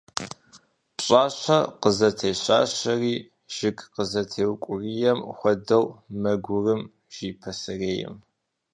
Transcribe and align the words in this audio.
Пщӏащэ 0.95 1.57
къызытещащэри, 1.81 3.15
жыг 3.55 3.77
къызытеукӏуриери 3.93 5.19
зэхуэдэу 5.27 5.85
мэгурым, 6.21 6.81
жи 7.13 7.29
пасэрейм. 7.39 8.15